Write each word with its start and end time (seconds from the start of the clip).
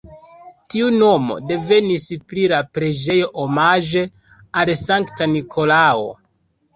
Tiu 0.73 0.85
nomo 0.93 1.35
devenis 1.49 2.05
pri 2.31 2.45
la 2.51 2.61
preĝejo 2.77 3.27
omaĝe 3.43 4.03
al 4.63 4.73
Sankta 4.81 5.29
Nikolao. 5.35 6.09